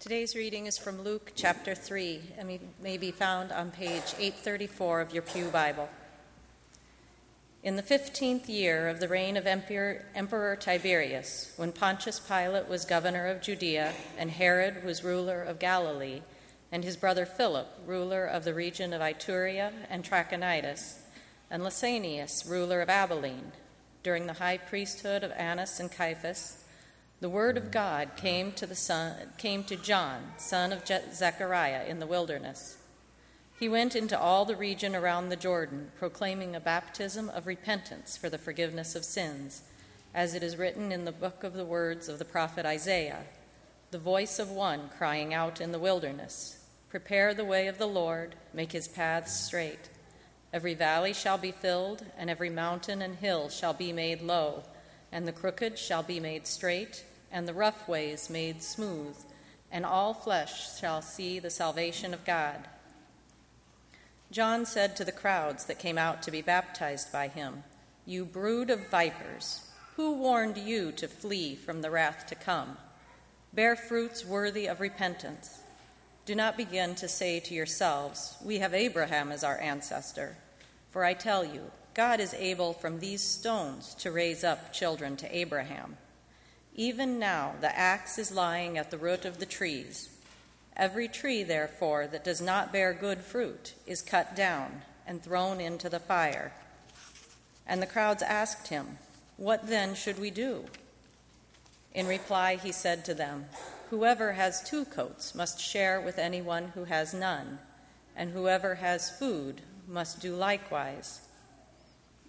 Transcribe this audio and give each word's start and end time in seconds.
Today's 0.00 0.34
reading 0.34 0.64
is 0.64 0.78
from 0.78 1.02
Luke 1.02 1.32
chapter 1.36 1.74
3 1.74 2.22
and 2.38 2.58
may 2.82 2.96
be 2.96 3.10
found 3.10 3.52
on 3.52 3.70
page 3.70 4.14
834 4.18 5.02
of 5.02 5.12
your 5.12 5.22
Pew 5.22 5.48
Bible. 5.48 5.90
In 7.62 7.76
the 7.76 7.82
fifteenth 7.82 8.48
year 8.48 8.88
of 8.88 8.98
the 8.98 9.08
reign 9.08 9.36
of 9.36 9.46
Emperor, 9.46 10.06
Emperor, 10.14 10.56
Tiberius, 10.56 11.52
when 11.58 11.70
Pontius 11.70 12.18
Pilate 12.18 12.66
was 12.66 12.86
governor 12.86 13.26
of 13.26 13.42
Judea, 13.42 13.92
and 14.16 14.30
Herod 14.30 14.84
was 14.84 15.04
ruler 15.04 15.42
of 15.42 15.58
Galilee, 15.58 16.22
and 16.72 16.82
his 16.82 16.96
brother 16.96 17.26
Philip, 17.26 17.68
ruler 17.84 18.24
of 18.24 18.44
the 18.44 18.54
region 18.54 18.94
of 18.94 19.02
Iturea 19.02 19.70
and 19.90 20.02
Trachonitis, 20.02 21.00
and 21.50 21.62
Lysanias, 21.62 22.48
ruler 22.48 22.80
of 22.80 22.88
Abilene, 22.88 23.52
during 24.02 24.26
the 24.26 24.32
high 24.32 24.56
priesthood 24.56 25.22
of 25.22 25.32
Annas 25.32 25.78
and 25.78 25.92
Caiaphas, 25.92 26.64
the 27.20 27.28
word 27.28 27.58
of 27.58 27.70
God 27.70 28.12
came 28.16 28.50
to, 28.52 28.66
the 28.66 28.74
son, 28.74 29.14
came 29.36 29.62
to 29.64 29.76
John, 29.76 30.32
son 30.38 30.72
of 30.72 30.86
Je- 30.86 31.02
Zechariah, 31.12 31.84
in 31.84 31.98
the 31.98 32.06
wilderness. 32.06 32.78
He 33.58 33.68
went 33.68 33.94
into 33.94 34.18
all 34.18 34.46
the 34.46 34.56
region 34.56 34.96
around 34.96 35.28
the 35.28 35.36
Jordan, 35.36 35.90
proclaiming 35.98 36.56
a 36.56 36.60
baptism 36.60 37.28
of 37.28 37.46
repentance 37.46 38.16
for 38.16 38.30
the 38.30 38.38
forgiveness 38.38 38.96
of 38.96 39.04
sins, 39.04 39.62
as 40.14 40.32
it 40.32 40.42
is 40.42 40.56
written 40.56 40.90
in 40.90 41.04
the 41.04 41.12
book 41.12 41.44
of 41.44 41.52
the 41.52 41.64
words 41.64 42.08
of 42.08 42.18
the 42.18 42.24
prophet 42.24 42.64
Isaiah 42.64 43.24
the 43.90 43.98
voice 43.98 44.38
of 44.38 44.50
one 44.50 44.88
crying 44.96 45.34
out 45.34 45.60
in 45.60 45.72
the 45.72 45.78
wilderness 45.78 46.56
Prepare 46.88 47.34
the 47.34 47.44
way 47.44 47.66
of 47.68 47.78
the 47.78 47.86
Lord, 47.86 48.34
make 48.52 48.72
his 48.72 48.88
paths 48.88 49.32
straight. 49.32 49.90
Every 50.52 50.74
valley 50.74 51.12
shall 51.12 51.38
be 51.38 51.52
filled, 51.52 52.04
and 52.18 52.28
every 52.28 52.50
mountain 52.50 53.02
and 53.02 53.16
hill 53.16 53.48
shall 53.48 53.74
be 53.74 53.92
made 53.92 54.22
low, 54.22 54.64
and 55.12 55.26
the 55.26 55.32
crooked 55.32 55.78
shall 55.78 56.02
be 56.02 56.18
made 56.18 56.46
straight 56.48 57.04
and 57.30 57.46
the 57.46 57.54
rough 57.54 57.88
ways 57.88 58.30
made 58.30 58.62
smooth, 58.62 59.16
and 59.70 59.86
all 59.86 60.14
flesh 60.14 60.78
shall 60.78 61.02
see 61.02 61.38
the 61.38 61.50
salvation 61.50 62.12
of 62.12 62.24
God. 62.24 62.68
John 64.30 64.64
said 64.64 64.96
to 64.96 65.04
the 65.04 65.12
crowds 65.12 65.64
that 65.64 65.78
came 65.78 65.98
out 65.98 66.22
to 66.22 66.30
be 66.30 66.42
baptized 66.42 67.12
by 67.12 67.28
him, 67.28 67.64
You 68.06 68.24
brood 68.24 68.70
of 68.70 68.88
vipers, 68.88 69.68
who 69.96 70.14
warned 70.14 70.56
you 70.56 70.92
to 70.92 71.08
flee 71.08 71.54
from 71.54 71.82
the 71.82 71.90
wrath 71.90 72.26
to 72.28 72.34
come? 72.34 72.76
Bear 73.52 73.74
fruits 73.74 74.24
worthy 74.24 74.66
of 74.66 74.80
repentance. 74.80 75.58
Do 76.24 76.36
not 76.36 76.56
begin 76.56 76.94
to 76.96 77.08
say 77.08 77.40
to 77.40 77.54
yourselves, 77.54 78.36
We 78.44 78.60
have 78.60 78.72
Abraham 78.72 79.32
as 79.32 79.42
our 79.42 79.58
ancestor. 79.58 80.36
For 80.90 81.04
I 81.04 81.14
tell 81.14 81.44
you, 81.44 81.70
God 81.94 82.20
is 82.20 82.34
able 82.34 82.72
from 82.72 83.00
these 83.00 83.22
stones 83.22 83.94
to 83.96 84.12
raise 84.12 84.44
up 84.44 84.72
children 84.72 85.16
to 85.16 85.36
Abraham. 85.36 85.96
Even 86.80 87.18
now 87.18 87.56
the 87.60 87.78
axe 87.78 88.18
is 88.18 88.32
lying 88.32 88.78
at 88.78 88.90
the 88.90 88.96
root 88.96 89.26
of 89.26 89.38
the 89.38 89.44
trees. 89.44 90.08
Every 90.74 91.08
tree, 91.08 91.42
therefore, 91.42 92.06
that 92.06 92.24
does 92.24 92.40
not 92.40 92.72
bear 92.72 92.94
good 92.94 93.20
fruit 93.20 93.74
is 93.86 94.00
cut 94.00 94.34
down 94.34 94.80
and 95.06 95.22
thrown 95.22 95.60
into 95.60 95.90
the 95.90 96.00
fire. 96.00 96.54
And 97.66 97.82
the 97.82 97.86
crowds 97.86 98.22
asked 98.22 98.68
him, 98.68 98.96
What 99.36 99.66
then 99.66 99.94
should 99.94 100.18
we 100.18 100.30
do? 100.30 100.64
In 101.92 102.06
reply, 102.06 102.56
he 102.56 102.72
said 102.72 103.04
to 103.04 103.12
them, 103.12 103.44
Whoever 103.90 104.32
has 104.32 104.62
two 104.62 104.86
coats 104.86 105.34
must 105.34 105.60
share 105.60 106.00
with 106.00 106.18
anyone 106.18 106.68
who 106.68 106.84
has 106.84 107.12
none, 107.12 107.58
and 108.16 108.30
whoever 108.30 108.76
has 108.76 109.10
food 109.10 109.60
must 109.86 110.22
do 110.22 110.34
likewise. 110.34 111.20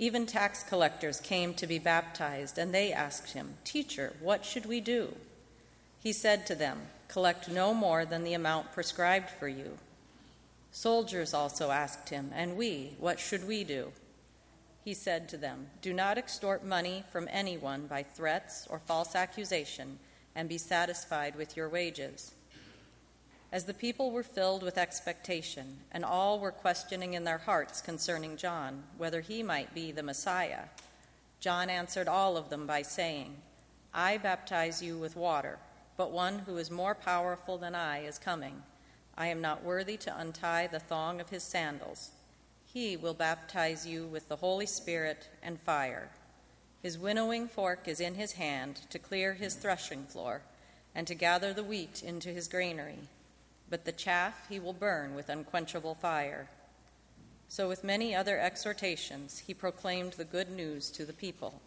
Even 0.00 0.24
tax 0.24 0.62
collectors 0.62 1.20
came 1.20 1.52
to 1.52 1.66
be 1.66 1.78
baptized, 1.78 2.56
and 2.56 2.72
they 2.72 2.90
asked 2.90 3.34
him, 3.34 3.58
Teacher, 3.64 4.14
what 4.18 4.46
should 4.46 4.64
we 4.64 4.80
do? 4.80 5.14
He 6.02 6.10
said 6.14 6.46
to 6.46 6.54
them, 6.54 6.80
Collect 7.08 7.50
no 7.50 7.74
more 7.74 8.06
than 8.06 8.24
the 8.24 8.32
amount 8.32 8.72
prescribed 8.72 9.28
for 9.28 9.46
you. 9.46 9.76
Soldiers 10.72 11.34
also 11.34 11.70
asked 11.70 12.08
him, 12.08 12.30
And 12.34 12.56
we, 12.56 12.94
what 12.98 13.20
should 13.20 13.46
we 13.46 13.62
do? 13.62 13.92
He 14.82 14.94
said 14.94 15.28
to 15.28 15.36
them, 15.36 15.66
Do 15.82 15.92
not 15.92 16.16
extort 16.16 16.64
money 16.64 17.04
from 17.12 17.28
anyone 17.30 17.86
by 17.86 18.02
threats 18.02 18.66
or 18.70 18.78
false 18.78 19.14
accusation, 19.14 19.98
and 20.34 20.48
be 20.48 20.56
satisfied 20.56 21.36
with 21.36 21.58
your 21.58 21.68
wages. 21.68 22.32
As 23.52 23.64
the 23.64 23.74
people 23.74 24.12
were 24.12 24.22
filled 24.22 24.62
with 24.62 24.78
expectation, 24.78 25.78
and 25.90 26.04
all 26.04 26.38
were 26.38 26.52
questioning 26.52 27.14
in 27.14 27.24
their 27.24 27.38
hearts 27.38 27.80
concerning 27.80 28.36
John 28.36 28.84
whether 28.96 29.20
he 29.20 29.42
might 29.42 29.74
be 29.74 29.90
the 29.90 30.04
Messiah, 30.04 30.64
John 31.40 31.68
answered 31.68 32.06
all 32.06 32.36
of 32.36 32.48
them 32.48 32.64
by 32.66 32.82
saying, 32.82 33.34
I 33.92 34.18
baptize 34.18 34.80
you 34.82 34.98
with 34.98 35.16
water, 35.16 35.58
but 35.96 36.12
one 36.12 36.40
who 36.40 36.58
is 36.58 36.70
more 36.70 36.94
powerful 36.94 37.58
than 37.58 37.74
I 37.74 38.04
is 38.04 38.18
coming. 38.18 38.62
I 39.18 39.26
am 39.26 39.40
not 39.40 39.64
worthy 39.64 39.96
to 39.96 40.16
untie 40.16 40.68
the 40.68 40.78
thong 40.78 41.20
of 41.20 41.30
his 41.30 41.42
sandals. 41.42 42.12
He 42.72 42.96
will 42.96 43.14
baptize 43.14 43.84
you 43.84 44.06
with 44.06 44.28
the 44.28 44.36
Holy 44.36 44.66
Spirit 44.66 45.28
and 45.42 45.58
fire. 45.58 46.10
His 46.82 46.98
winnowing 46.98 47.48
fork 47.48 47.88
is 47.88 47.98
in 47.98 48.14
his 48.14 48.32
hand 48.32 48.82
to 48.90 48.98
clear 49.00 49.34
his 49.34 49.54
threshing 49.54 50.04
floor 50.04 50.42
and 50.94 51.04
to 51.08 51.16
gather 51.16 51.52
the 51.52 51.64
wheat 51.64 52.00
into 52.04 52.28
his 52.28 52.46
granary 52.46 53.08
but 53.70 53.84
the 53.84 53.92
chaff 53.92 54.48
he 54.48 54.58
will 54.58 54.72
burn 54.72 55.14
with 55.14 55.28
unquenchable 55.28 55.94
fire. 55.94 56.48
So, 57.48 57.68
with 57.68 57.82
many 57.82 58.14
other 58.14 58.38
exhortations, 58.38 59.38
he 59.46 59.54
proclaimed 59.54 60.12
the 60.12 60.24
good 60.24 60.50
news 60.50 60.90
to 60.90 61.04
the 61.04 61.12
people. 61.12 61.60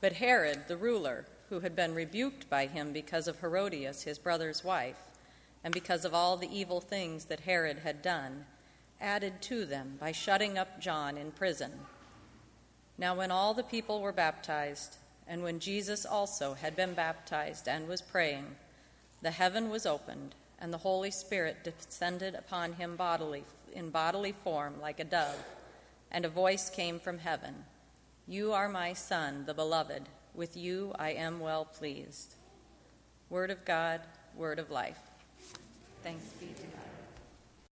But 0.00 0.14
Herod, 0.14 0.68
the 0.68 0.76
ruler, 0.76 1.26
who 1.48 1.60
had 1.60 1.76
been 1.76 1.94
rebuked 1.94 2.50
by 2.50 2.66
him 2.66 2.92
because 2.92 3.28
of 3.28 3.40
Herodias, 3.40 4.02
his 4.02 4.18
brother's 4.18 4.64
wife, 4.64 4.98
and 5.64 5.72
because 5.72 6.04
of 6.04 6.14
all 6.14 6.36
the 6.36 6.54
evil 6.54 6.80
things 6.80 7.26
that 7.26 7.40
Herod 7.40 7.78
had 7.78 8.02
done, 8.02 8.46
added 9.00 9.40
to 9.42 9.64
them 9.64 9.96
by 10.00 10.12
shutting 10.12 10.58
up 10.58 10.80
John 10.80 11.16
in 11.16 11.32
prison. 11.32 11.72
Now, 12.98 13.14
when 13.14 13.30
all 13.30 13.54
the 13.54 13.62
people 13.62 14.00
were 14.00 14.12
baptized, 14.12 14.96
and 15.28 15.42
when 15.42 15.58
Jesus 15.58 16.06
also 16.06 16.54
had 16.54 16.76
been 16.76 16.94
baptized 16.94 17.68
and 17.68 17.88
was 17.88 18.00
praying, 18.00 18.46
the 19.22 19.30
heaven 19.30 19.70
was 19.70 19.86
opened, 19.86 20.34
and 20.60 20.72
the 20.72 20.78
Holy 20.78 21.10
Spirit 21.10 21.64
descended 21.64 22.34
upon 22.34 22.74
him 22.74 22.96
bodily, 22.96 23.44
in 23.72 23.90
bodily 23.90 24.32
form 24.32 24.80
like 24.80 25.00
a 25.00 25.04
dove, 25.04 25.42
and 26.10 26.24
a 26.24 26.28
voice 26.28 26.70
came 26.70 26.98
from 26.98 27.18
heaven 27.18 27.54
You 28.28 28.52
are 28.52 28.68
my 28.68 28.92
Son, 28.92 29.44
the 29.46 29.54
beloved. 29.54 30.02
With 30.34 30.56
you 30.56 30.92
I 30.98 31.10
am 31.10 31.40
well 31.40 31.64
pleased. 31.64 32.34
Word 33.30 33.50
of 33.50 33.64
God, 33.64 34.00
word 34.36 34.58
of 34.58 34.70
life. 34.70 34.98
Thanks 36.02 36.24
be 36.38 36.46
to 36.46 36.62
God. 36.62 36.85